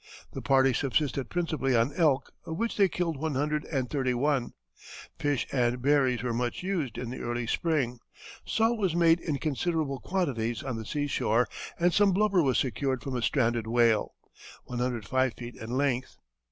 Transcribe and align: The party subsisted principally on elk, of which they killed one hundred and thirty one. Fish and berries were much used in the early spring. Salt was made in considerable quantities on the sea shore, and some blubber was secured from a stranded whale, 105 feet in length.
The 0.33 0.41
party 0.41 0.73
subsisted 0.73 1.29
principally 1.29 1.75
on 1.75 1.93
elk, 1.93 2.33
of 2.45 2.57
which 2.57 2.75
they 2.75 2.89
killed 2.89 3.17
one 3.17 3.35
hundred 3.35 3.65
and 3.65 3.87
thirty 3.87 4.15
one. 4.15 4.53
Fish 5.19 5.45
and 5.51 5.79
berries 5.79 6.23
were 6.23 6.33
much 6.33 6.63
used 6.63 6.97
in 6.97 7.11
the 7.11 7.19
early 7.21 7.45
spring. 7.45 7.99
Salt 8.43 8.79
was 8.79 8.95
made 8.95 9.19
in 9.19 9.37
considerable 9.37 9.99
quantities 9.99 10.63
on 10.63 10.75
the 10.77 10.85
sea 10.85 11.05
shore, 11.05 11.47
and 11.79 11.93
some 11.93 12.13
blubber 12.13 12.41
was 12.41 12.57
secured 12.57 13.03
from 13.03 13.15
a 13.15 13.21
stranded 13.21 13.67
whale, 13.67 14.15
105 14.63 15.35
feet 15.35 15.55
in 15.55 15.69
length. 15.69 16.17